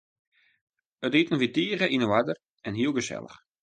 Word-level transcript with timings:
It 1.05 1.13
iten 1.21 1.39
wie 1.41 1.53
tige 1.55 1.85
yn 1.95 2.07
oarder 2.11 2.37
en 2.67 2.77
hiel 2.79 2.93
gesellich. 2.97 3.37